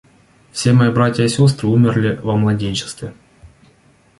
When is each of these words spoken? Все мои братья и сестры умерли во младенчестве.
Все 0.51 0.73
мои 0.73 0.89
братья 0.91 1.23
и 1.23 1.27
сестры 1.27 1.67
умерли 1.67 2.19
во 2.23 2.35
младенчестве. 2.35 3.13